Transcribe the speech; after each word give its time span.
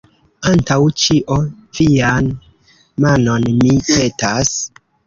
Antaŭ 0.51 0.77
ĉio, 1.01 1.37
vian 1.81 2.33
manon, 3.07 3.49
mi, 3.63 3.79
petas. 3.95 4.57